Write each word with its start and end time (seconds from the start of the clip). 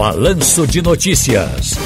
Balanço 0.00 0.66
de 0.66 0.80
Notícias. 0.80 1.76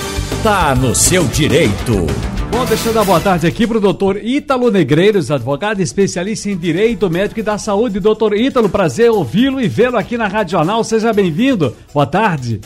Tá 0.40 0.73
no 0.73 0.94
seu 0.94 1.26
direito. 1.26 2.06
Bom, 2.48 2.65
deixa 2.65 2.90
eu 2.90 2.94
dar 2.94 3.05
boa 3.05 3.18
tarde 3.18 3.44
aqui 3.44 3.66
para 3.66 3.79
o 3.79 3.81
doutor 3.81 4.24
Ítalo 4.24 4.71
Negreiros, 4.71 5.32
advogado 5.32 5.80
especialista 5.80 6.48
em 6.48 6.56
Direito 6.56 7.11
Médico 7.11 7.40
e 7.40 7.42
da 7.42 7.58
Saúde. 7.58 7.98
Doutor 7.98 8.37
Ítalo, 8.37 8.69
prazer 8.69 9.11
ouvi-lo 9.11 9.61
e 9.61 9.66
vê-lo 9.66 9.96
aqui 9.96 10.16
na 10.16 10.29
Rádio 10.29 10.53
Jornal. 10.53 10.85
Seja 10.85 11.12
bem-vindo. 11.12 11.77
Boa 11.92 12.06
tarde. 12.06 12.61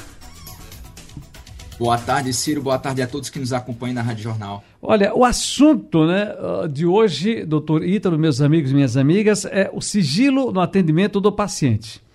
Boa 1.79 1.97
tarde, 1.97 2.31
Ciro. 2.35 2.61
Boa 2.61 2.79
tarde 2.79 3.01
a 3.01 3.07
todos 3.07 3.31
que 3.31 3.39
nos 3.39 3.55
acompanham 3.55 3.95
na 3.95 4.03
Rádio 4.03 4.25
Jornal. 4.25 4.63
Olha, 4.83 5.15
o 5.15 5.25
assunto 5.25 6.05
né, 6.07 6.29
de 6.71 6.85
hoje, 6.85 7.43
doutor 7.47 7.83
Ítalo, 7.83 8.19
meus 8.19 8.43
amigos 8.43 8.71
e 8.71 8.75
minhas 8.75 8.99
amigas, 8.99 9.47
é 9.47 9.71
o 9.73 9.81
sigilo 9.81 10.53
no 10.53 10.61
atendimento 10.61 11.23
do 11.23 11.33
paciente. 11.33 12.07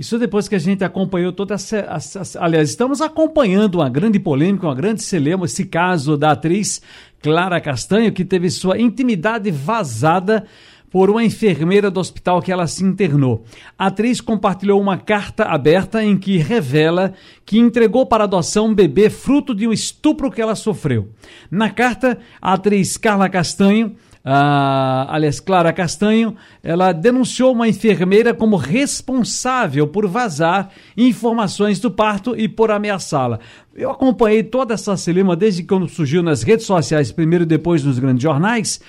Isso 0.00 0.18
depois 0.18 0.48
que 0.48 0.54
a 0.54 0.58
gente 0.58 0.82
acompanhou 0.82 1.30
toda 1.30 1.52
essa, 1.52 1.86
Aliás, 2.38 2.70
estamos 2.70 3.02
acompanhando 3.02 3.74
uma 3.74 3.90
grande 3.90 4.18
polêmica, 4.18 4.66
uma 4.66 4.74
grande 4.74 5.02
celema, 5.02 5.44
esse 5.44 5.66
caso 5.66 6.16
da 6.16 6.30
atriz 6.30 6.80
Clara 7.20 7.60
Castanho, 7.60 8.10
que 8.10 8.24
teve 8.24 8.48
sua 8.48 8.80
intimidade 8.80 9.50
vazada 9.50 10.46
por 10.90 11.10
uma 11.10 11.22
enfermeira 11.22 11.90
do 11.90 12.00
hospital 12.00 12.40
que 12.40 12.50
ela 12.50 12.66
se 12.66 12.82
internou. 12.82 13.44
A 13.78 13.88
atriz 13.88 14.22
compartilhou 14.22 14.80
uma 14.80 14.96
carta 14.96 15.44
aberta 15.44 16.02
em 16.02 16.16
que 16.16 16.38
revela 16.38 17.12
que 17.44 17.58
entregou 17.58 18.06
para 18.06 18.24
adoção 18.24 18.68
um 18.68 18.74
bebê 18.74 19.10
fruto 19.10 19.54
de 19.54 19.68
um 19.68 19.72
estupro 19.72 20.30
que 20.30 20.40
ela 20.40 20.54
sofreu. 20.54 21.10
Na 21.50 21.68
carta, 21.68 22.18
a 22.40 22.54
atriz 22.54 22.96
Carla 22.96 23.28
Castanho 23.28 23.94
a, 24.24 25.06
aliás, 25.14 25.40
Clara 25.40 25.72
Castanho, 25.72 26.36
ela 26.62 26.92
denunciou 26.92 27.52
uma 27.52 27.68
enfermeira 27.68 28.34
como 28.34 28.56
responsável 28.56 29.86
por 29.86 30.06
vazar 30.06 30.70
informações 30.96 31.80
do 31.80 31.90
parto 31.90 32.36
e 32.36 32.48
por 32.48 32.70
ameaçá-la. 32.70 33.40
Eu 33.74 33.90
acompanhei 33.90 34.42
toda 34.42 34.74
essa 34.74 34.96
celema 34.96 35.34
desde 35.34 35.62
quando 35.62 35.88
surgiu 35.88 36.22
nas 36.22 36.42
redes 36.42 36.66
sociais, 36.66 37.10
primeiro 37.10 37.44
e 37.44 37.46
depois 37.46 37.82
nos 37.82 37.98
grandes 37.98 38.22
jornais, 38.22 38.80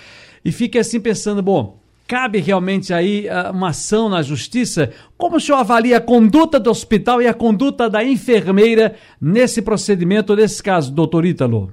e 0.43 0.51
fiquei 0.51 0.81
assim 0.81 0.99
pensando, 0.99 1.41
bom, 1.41 1.79
cabe 2.07 2.39
realmente 2.39 2.93
aí 2.93 3.27
uh, 3.27 3.51
uma 3.51 3.69
ação 3.69 4.09
na 4.09 4.21
justiça? 4.21 4.91
Como 5.17 5.37
o 5.37 5.39
senhor 5.39 5.59
avalia 5.59 5.95
a 5.97 6.01
conduta 6.01 6.59
do 6.59 6.69
hospital 6.69 7.21
e 7.21 7.27
a 7.27 7.33
conduta 7.33 7.89
da 7.89 8.03
enfermeira 8.03 8.95
nesse 9.19 9.61
procedimento, 9.61 10.35
nesse 10.35 10.61
caso, 10.61 10.91
doutor 10.91 11.25
Ítalo? 11.25 11.71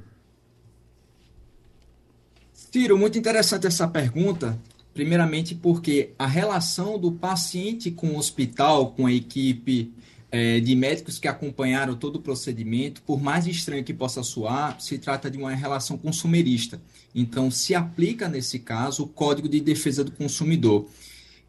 Ciro, 2.70 2.98
muito 2.98 3.18
interessante 3.18 3.66
essa 3.66 3.88
pergunta. 3.88 4.58
Primeiramente, 4.92 5.54
porque 5.54 6.10
a 6.18 6.26
relação 6.26 6.98
do 6.98 7.10
paciente 7.10 7.90
com 7.90 8.08
o 8.08 8.18
hospital, 8.18 8.90
com 8.90 9.06
a 9.06 9.12
equipe 9.12 9.90
é, 10.30 10.60
de 10.60 10.76
médicos 10.76 11.18
que 11.18 11.26
acompanharam 11.26 11.94
todo 11.94 12.16
o 12.16 12.20
procedimento, 12.20 13.00
por 13.02 13.22
mais 13.22 13.46
estranho 13.46 13.84
que 13.84 13.94
possa 13.94 14.22
soar, 14.22 14.78
se 14.80 14.98
trata 14.98 15.30
de 15.30 15.38
uma 15.38 15.54
relação 15.54 15.96
consumerista. 15.96 16.78
Então, 17.14 17.50
se 17.50 17.74
aplica, 17.74 18.28
nesse 18.28 18.58
caso, 18.58 19.04
o 19.04 19.08
Código 19.08 19.48
de 19.48 19.60
Defesa 19.60 20.04
do 20.04 20.12
Consumidor. 20.12 20.86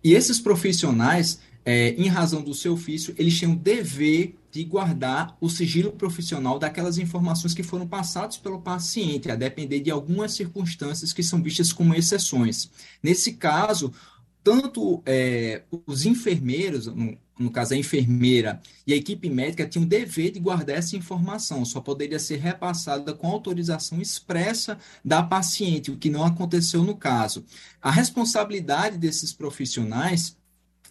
E 0.02 0.14
esses 0.14 0.40
profissionais, 0.40 1.42
é, 1.66 1.90
em 1.98 2.08
razão 2.08 2.42
do 2.42 2.54
seu 2.54 2.74
ofício, 2.74 3.14
eles 3.18 3.38
têm 3.38 3.52
o 3.52 3.58
dever 3.58 4.36
de 4.52 4.64
guardar 4.64 5.38
o 5.40 5.50
sigilo 5.50 5.92
profissional 5.92 6.58
daquelas 6.58 6.98
informações 6.98 7.54
que 7.54 7.64
foram 7.64 7.88
passadas 7.88 8.38
pelo 8.38 8.62
paciente, 8.62 9.30
a 9.30 9.36
depender 9.36 9.80
de 9.80 9.92
algumas 9.92 10.34
circunstâncias 10.34 11.14
que 11.14 11.24
são 11.24 11.42
vistas 11.42 11.72
como 11.72 11.94
exceções. 11.94 12.70
Nesse 13.04 13.34
caso, 13.34 13.94
tanto 14.44 15.04
é, 15.06 15.64
os 15.86 16.06
enfermeiros, 16.06 16.88
no, 16.88 17.18
no, 17.38 17.52
caso 17.52 17.74
a 17.74 17.78
enfermeira 17.78 18.62
e 18.88 18.94
a 18.94 18.96
equipe 18.96 19.30
médica, 19.30 19.68
tinham 19.68 19.86
o 19.86 19.88
dever 19.88 20.32
de 20.32 20.40
guardar 20.40 20.78
essa 20.78 20.96
informação, 20.96 21.64
só 21.66 21.82
poderia 21.82 22.20
ser 22.20 22.38
repassada 22.38 23.14
com 23.14 23.28
autorização 23.28 24.02
expressa 24.02 24.78
da 25.04 25.22
paciente, 25.22 25.92
o 25.92 25.98
que 25.98 26.10
não 26.10 26.24
aconteceu 26.24 26.84
no 26.84 26.96
caso. 26.96 27.46
A 27.82 27.92
responsabilidade 27.92 28.98
desses 28.98 29.34
profissionais 29.34 30.38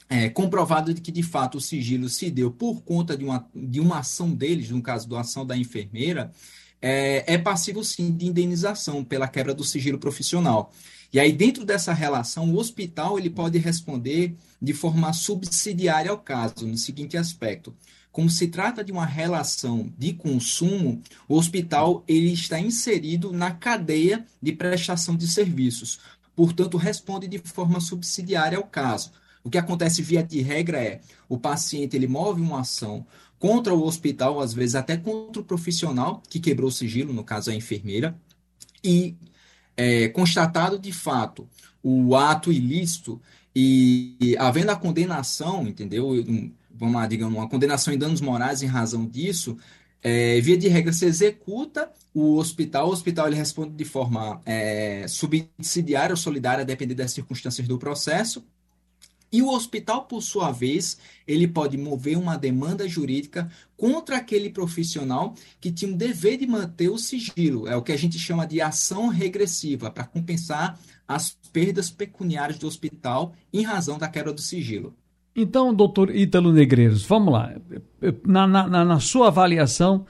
é, 0.08 0.28
comprovado 0.28 0.94
de 0.94 1.00
que, 1.00 1.12
de 1.12 1.22
fato, 1.22 1.58
o 1.58 1.60
sigilo 1.60 2.08
se 2.08 2.30
deu 2.30 2.50
por 2.50 2.82
conta 2.82 3.16
de 3.16 3.24
uma, 3.24 3.46
de 3.54 3.78
uma 3.80 3.98
ação 3.98 4.30
deles, 4.30 4.70
no 4.70 4.80
caso 4.80 5.08
da 5.08 5.20
ação 5.20 5.44
da 5.44 5.56
enfermeira, 5.56 6.32
é, 6.80 7.34
é 7.34 7.38
passivo, 7.38 7.84
sim, 7.84 8.10
de 8.12 8.26
indenização 8.26 9.04
pela 9.04 9.28
quebra 9.28 9.54
do 9.54 9.64
sigilo 9.64 9.98
profissional. 9.98 10.72
E 11.12 11.18
aí, 11.18 11.32
dentro 11.32 11.64
dessa 11.64 11.92
relação, 11.92 12.52
o 12.52 12.56
hospital 12.56 13.18
ele 13.18 13.30
pode 13.30 13.58
responder 13.58 14.34
de 14.60 14.72
forma 14.72 15.12
subsidiária 15.12 16.10
ao 16.10 16.18
caso, 16.18 16.66
no 16.66 16.76
seguinte 16.76 17.16
aspecto. 17.16 17.74
Como 18.12 18.28
se 18.28 18.48
trata 18.48 18.82
de 18.82 18.90
uma 18.90 19.06
relação 19.06 19.92
de 19.96 20.12
consumo, 20.12 21.00
o 21.28 21.36
hospital 21.36 22.02
ele 22.08 22.32
está 22.32 22.58
inserido 22.58 23.32
na 23.32 23.52
cadeia 23.52 24.26
de 24.42 24.52
prestação 24.52 25.16
de 25.16 25.26
serviços. 25.28 25.98
Portanto, 26.34 26.76
responde 26.76 27.26
de 27.26 27.38
forma 27.38 27.80
subsidiária 27.80 28.58
ao 28.58 28.64
caso. 28.64 29.12
O 29.42 29.50
que 29.50 29.58
acontece 29.58 30.02
via 30.02 30.22
de 30.22 30.40
regra 30.40 30.78
é 30.78 31.00
o 31.28 31.38
paciente 31.38 31.96
ele 31.96 32.06
move 32.06 32.40
uma 32.40 32.60
ação 32.60 33.06
contra 33.38 33.74
o 33.74 33.84
hospital, 33.84 34.40
às 34.40 34.52
vezes 34.52 34.74
até 34.74 34.96
contra 34.96 35.40
o 35.40 35.44
profissional 35.44 36.22
que 36.28 36.40
quebrou 36.40 36.68
o 36.68 36.72
sigilo, 36.72 37.12
no 37.12 37.22
caso 37.22 37.50
a 37.50 37.54
enfermeira, 37.54 38.18
e 38.82 39.16
é, 39.76 40.08
constatado 40.08 40.78
de 40.78 40.92
fato 40.92 41.48
o 41.82 42.16
ato 42.16 42.52
ilícito 42.52 43.20
e, 43.54 44.16
e 44.20 44.36
havendo 44.36 44.70
a 44.70 44.76
condenação, 44.76 45.66
entendeu? 45.66 46.12
Vamos 46.74 46.94
lá, 46.94 47.06
digamos, 47.06 47.38
uma 47.38 47.48
condenação 47.48 47.94
em 47.94 47.98
danos 47.98 48.20
morais 48.20 48.62
em 48.62 48.66
razão 48.66 49.06
disso, 49.06 49.56
é, 50.02 50.40
via 50.40 50.56
de 50.56 50.68
regra 50.68 50.92
se 50.92 51.04
executa 51.04 51.90
o 52.14 52.36
hospital, 52.36 52.88
o 52.88 52.92
hospital 52.92 53.26
ele 53.26 53.36
responde 53.36 53.72
de 53.72 53.84
forma 53.84 54.40
é, 54.44 55.06
subsidiária 55.08 56.12
ou 56.12 56.16
solidária, 56.16 56.64
dependendo 56.64 56.98
das 56.98 57.12
circunstâncias 57.12 57.66
do 57.66 57.78
processo, 57.78 58.44
e 59.30 59.42
o 59.42 59.50
hospital, 59.50 60.04
por 60.04 60.22
sua 60.22 60.50
vez, 60.50 60.98
ele 61.26 61.46
pode 61.46 61.76
mover 61.76 62.16
uma 62.16 62.36
demanda 62.36 62.88
jurídica 62.88 63.50
contra 63.76 64.16
aquele 64.16 64.48
profissional 64.48 65.34
que 65.60 65.70
tinha 65.70 65.92
o 65.92 65.96
dever 65.96 66.38
de 66.38 66.46
manter 66.46 66.88
o 66.88 66.98
sigilo. 66.98 67.68
É 67.68 67.76
o 67.76 67.82
que 67.82 67.92
a 67.92 67.96
gente 67.96 68.18
chama 68.18 68.46
de 68.46 68.60
ação 68.60 69.08
regressiva, 69.08 69.90
para 69.90 70.04
compensar 70.04 70.78
as 71.06 71.36
perdas 71.52 71.90
pecuniárias 71.90 72.58
do 72.58 72.66
hospital 72.66 73.34
em 73.52 73.62
razão 73.62 73.98
da 73.98 74.08
quebra 74.08 74.32
do 74.32 74.40
sigilo. 74.40 74.94
Então, 75.36 75.72
doutor 75.72 76.14
Ítalo 76.14 76.52
Negreiros, 76.52 77.04
vamos 77.04 77.32
lá. 77.32 77.54
Na, 78.26 78.46
na, 78.46 78.84
na 78.84 79.00
sua 79.00 79.28
avaliação, 79.28 80.04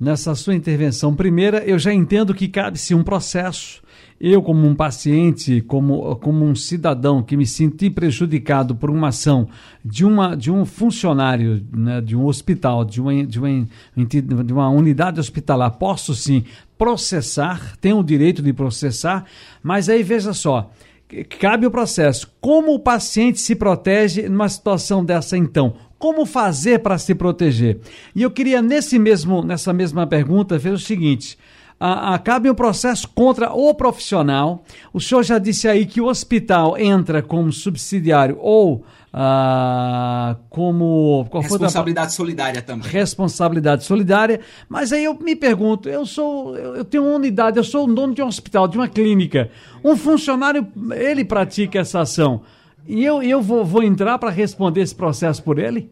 nessa 0.00 0.34
sua 0.34 0.54
intervenção 0.54 1.14
primeira, 1.14 1.58
eu 1.64 1.78
já 1.78 1.92
entendo 1.92 2.34
que 2.34 2.48
cabe-se 2.48 2.94
um 2.94 3.04
processo 3.04 3.83
eu, 4.20 4.42
como 4.42 4.66
um 4.66 4.74
paciente, 4.74 5.60
como, 5.62 6.16
como 6.16 6.44
um 6.44 6.54
cidadão 6.54 7.22
que 7.22 7.36
me 7.36 7.46
senti 7.46 7.90
prejudicado 7.90 8.74
por 8.74 8.88
uma 8.88 9.08
ação 9.08 9.48
de, 9.84 10.04
uma, 10.04 10.36
de 10.36 10.50
um 10.50 10.64
funcionário 10.64 11.64
né, 11.72 12.00
de 12.00 12.16
um 12.16 12.24
hospital, 12.24 12.84
de 12.84 13.00
uma, 13.00 13.24
de, 13.24 13.38
uma, 13.38 13.66
de 14.44 14.52
uma 14.52 14.68
unidade 14.70 15.20
hospitalar, 15.20 15.72
posso 15.72 16.14
sim 16.14 16.44
processar, 16.78 17.76
tenho 17.80 17.98
o 17.98 18.04
direito 18.04 18.40
de 18.40 18.52
processar, 18.52 19.24
mas 19.62 19.88
aí 19.88 20.02
veja 20.02 20.32
só, 20.32 20.70
cabe 21.38 21.66
o 21.66 21.70
processo. 21.70 22.30
Como 22.40 22.74
o 22.74 22.80
paciente 22.80 23.40
se 23.40 23.54
protege 23.54 24.28
numa 24.28 24.48
situação 24.48 25.04
dessa 25.04 25.36
então? 25.36 25.74
Como 25.98 26.26
fazer 26.26 26.80
para 26.80 26.98
se 26.98 27.14
proteger? 27.14 27.78
E 28.14 28.22
eu 28.22 28.30
queria 28.30 28.60
nesse 28.60 28.98
mesmo, 28.98 29.42
nessa 29.42 29.72
mesma 29.72 30.06
pergunta 30.06 30.58
ver 30.58 30.72
o 30.72 30.78
seguinte: 30.78 31.38
acabe 31.78 32.50
um 32.50 32.54
processo 32.54 33.08
contra 33.08 33.52
o 33.52 33.74
profissional. 33.74 34.64
O 34.92 35.00
senhor 35.00 35.22
já 35.22 35.38
disse 35.38 35.68
aí 35.68 35.86
que 35.86 36.00
o 36.00 36.06
hospital 36.06 36.78
entra 36.78 37.22
como 37.22 37.52
subsidiário 37.52 38.38
ou 38.40 38.84
ah, 39.12 40.36
como 40.50 41.28
responsabilidade 41.32 42.12
solidária 42.12 42.60
também. 42.60 42.90
Responsabilidade 42.90 43.84
solidária. 43.84 44.40
Mas 44.68 44.92
aí 44.92 45.04
eu 45.04 45.14
me 45.14 45.36
pergunto, 45.36 45.88
eu 45.88 46.04
sou, 46.04 46.56
eu 46.56 46.84
tenho 46.84 47.04
uma 47.04 47.14
unidade, 47.14 47.56
eu 47.56 47.64
sou 47.64 47.88
o 47.88 47.94
dono 47.94 48.12
de 48.12 48.22
um 48.22 48.26
hospital, 48.26 48.66
de 48.66 48.76
uma 48.76 48.88
clínica. 48.88 49.50
Um 49.84 49.96
funcionário, 49.96 50.66
ele 50.96 51.24
pratica 51.24 51.78
essa 51.78 52.00
ação. 52.00 52.42
E 52.86 53.04
eu, 53.04 53.22
eu 53.22 53.40
vou, 53.40 53.64
vou 53.64 53.82
entrar 53.82 54.18
para 54.18 54.30
responder 54.30 54.80
esse 54.80 54.94
processo 54.94 55.42
por 55.42 55.58
ele? 55.58 55.90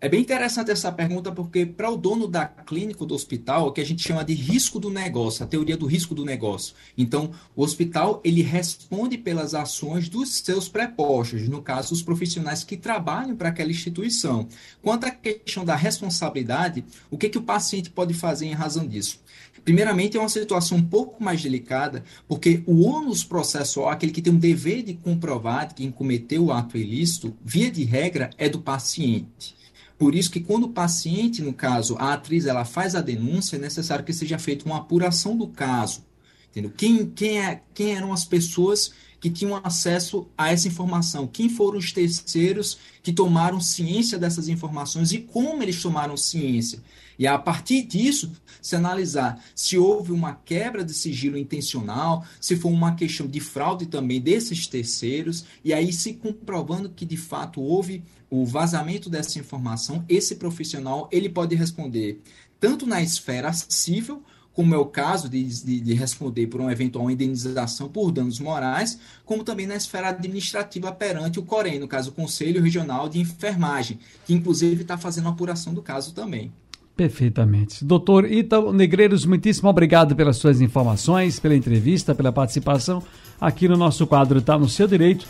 É 0.00 0.08
bem 0.08 0.20
interessante 0.20 0.70
essa 0.70 0.92
pergunta, 0.92 1.32
porque 1.32 1.66
para 1.66 1.90
o 1.90 1.96
dono 1.96 2.28
da 2.28 2.46
clínica 2.46 3.04
do 3.04 3.16
hospital, 3.16 3.66
o 3.66 3.72
que 3.72 3.80
a 3.80 3.84
gente 3.84 4.00
chama 4.00 4.24
de 4.24 4.32
risco 4.32 4.78
do 4.78 4.90
negócio, 4.90 5.42
a 5.42 5.46
teoria 5.48 5.76
do 5.76 5.86
risco 5.86 6.14
do 6.14 6.24
negócio. 6.24 6.72
Então, 6.96 7.32
o 7.56 7.64
hospital 7.64 8.20
ele 8.22 8.40
responde 8.40 9.18
pelas 9.18 9.54
ações 9.54 10.08
dos 10.08 10.32
seus 10.34 10.68
prepostos, 10.68 11.48
no 11.48 11.60
caso, 11.60 11.92
os 11.92 12.00
profissionais 12.00 12.62
que 12.62 12.76
trabalham 12.76 13.34
para 13.34 13.48
aquela 13.48 13.72
instituição. 13.72 14.46
Quanto 14.80 15.04
à 15.04 15.10
questão 15.10 15.64
da 15.64 15.74
responsabilidade, 15.74 16.84
o 17.10 17.18
que, 17.18 17.28
que 17.28 17.38
o 17.38 17.42
paciente 17.42 17.90
pode 17.90 18.14
fazer 18.14 18.46
em 18.46 18.52
razão 18.52 18.86
disso? 18.86 19.20
Primeiramente, 19.64 20.16
é 20.16 20.20
uma 20.20 20.28
situação 20.28 20.78
um 20.78 20.84
pouco 20.84 21.20
mais 21.20 21.42
delicada, 21.42 22.04
porque 22.28 22.62
o 22.66 22.82
ônus 22.84 23.24
processual, 23.24 23.88
aquele 23.88 24.12
que 24.12 24.22
tem 24.22 24.32
um 24.32 24.38
dever 24.38 24.84
de 24.84 24.94
comprovar 24.94 25.66
que 25.68 25.82
quem 25.82 25.90
cometeu 25.90 26.44
o 26.44 26.52
ato 26.52 26.78
ilícito, 26.78 27.36
via 27.44 27.68
de 27.68 27.82
regra, 27.82 28.30
é 28.38 28.48
do 28.48 28.60
paciente. 28.60 29.57
Por 29.98 30.14
isso 30.14 30.30
que 30.30 30.40
quando 30.40 30.64
o 30.64 30.72
paciente, 30.72 31.42
no 31.42 31.52
caso, 31.52 31.96
a 31.98 32.12
atriz, 32.12 32.46
ela 32.46 32.64
faz 32.64 32.94
a 32.94 33.00
denúncia, 33.00 33.56
é 33.56 33.58
necessário 33.58 34.04
que 34.04 34.12
seja 34.12 34.38
feita 34.38 34.64
uma 34.64 34.78
apuração 34.78 35.36
do 35.36 35.48
caso. 35.48 36.06
Entendeu? 36.50 36.72
Quem, 36.76 37.06
quem, 37.06 37.40
é, 37.40 37.62
quem 37.74 37.96
eram 37.96 38.12
as 38.12 38.24
pessoas 38.24 38.92
que 39.20 39.30
tinham 39.30 39.60
acesso 39.62 40.28
a 40.36 40.52
essa 40.52 40.68
informação? 40.68 41.26
Quem 41.26 41.48
foram 41.48 41.78
os 41.78 41.92
terceiros 41.92 42.78
que 43.02 43.12
tomaram 43.12 43.60
ciência 43.60 44.18
dessas 44.18 44.48
informações 44.48 45.12
e 45.12 45.18
como 45.18 45.62
eles 45.62 45.80
tomaram 45.82 46.16
ciência? 46.16 46.80
E 47.18 47.26
a 47.26 47.36
partir 47.36 47.82
disso, 47.82 48.30
se 48.62 48.76
analisar 48.76 49.42
se 49.54 49.76
houve 49.76 50.12
uma 50.12 50.34
quebra 50.34 50.84
de 50.84 50.94
sigilo 50.94 51.36
intencional, 51.36 52.24
se 52.40 52.54
foi 52.54 52.70
uma 52.70 52.94
questão 52.94 53.26
de 53.26 53.40
fraude 53.40 53.86
também 53.86 54.20
desses 54.20 54.66
terceiros, 54.68 55.44
e 55.64 55.74
aí 55.74 55.92
se 55.92 56.14
comprovando 56.14 56.88
que 56.88 57.04
de 57.04 57.16
fato 57.16 57.60
houve 57.60 58.04
o 58.30 58.46
vazamento 58.46 59.10
dessa 59.10 59.38
informação, 59.38 60.04
esse 60.08 60.36
profissional 60.36 61.08
ele 61.10 61.28
pode 61.28 61.56
responder 61.56 62.20
tanto 62.60 62.86
na 62.86 63.02
esfera 63.02 63.52
civil 63.52 64.22
como 64.58 64.74
é 64.74 64.76
o 64.76 64.86
caso 64.86 65.28
de, 65.28 65.44
de, 65.44 65.78
de, 65.78 65.94
responder 65.94 66.48
por 66.48 66.60
uma 66.60 66.72
eventual 66.72 67.08
indenização 67.08 67.88
por 67.88 68.10
danos 68.10 68.40
morais, 68.40 68.98
como 69.24 69.44
também 69.44 69.68
na 69.68 69.76
esfera 69.76 70.08
administrativa 70.08 70.90
perante 70.90 71.38
o 71.38 71.44
COREN, 71.44 71.78
no 71.78 71.86
caso 71.86 72.10
o 72.10 72.12
Conselho 72.12 72.60
Regional 72.60 73.08
de 73.08 73.20
Enfermagem, 73.20 74.00
que 74.26 74.34
inclusive 74.34 74.82
está 74.82 74.98
fazendo 74.98 75.28
a 75.28 75.30
apuração 75.30 75.72
do 75.72 75.80
caso 75.80 76.12
também. 76.12 76.50
Perfeitamente. 76.96 77.84
Doutor 77.84 78.28
Ítalo 78.28 78.72
Negreiros, 78.72 79.24
muitíssimo 79.24 79.68
obrigado 79.68 80.16
pelas 80.16 80.38
suas 80.38 80.60
informações, 80.60 81.38
pela 81.38 81.54
entrevista, 81.54 82.12
pela 82.12 82.32
participação 82.32 83.00
aqui 83.40 83.68
no 83.68 83.76
nosso 83.76 84.08
quadro 84.08 84.40
Está 84.40 84.58
no 84.58 84.68
Seu 84.68 84.88
Direito, 84.88 85.24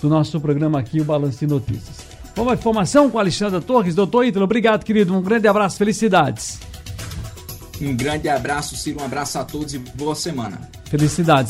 do 0.00 0.08
nosso 0.08 0.40
programa 0.40 0.80
aqui, 0.80 1.00
o 1.00 1.04
Balanço 1.04 1.38
de 1.38 1.46
Notícias. 1.46 2.04
À 2.36 2.52
informação 2.52 3.08
com 3.08 3.18
a 3.18 3.20
Alexandra 3.20 3.60
Torres. 3.60 3.94
Doutor 3.94 4.26
Ítalo, 4.26 4.44
obrigado, 4.44 4.82
querido. 4.82 5.16
Um 5.16 5.22
grande 5.22 5.46
abraço, 5.46 5.78
felicidades. 5.78 6.71
Um 7.82 7.96
grande 7.96 8.28
abraço, 8.28 8.76
Ciro. 8.76 9.00
Um 9.00 9.04
abraço 9.04 9.38
a 9.38 9.44
todos 9.44 9.74
e 9.74 9.78
boa 9.78 10.14
semana. 10.14 10.60
Felicidades. 10.84 11.40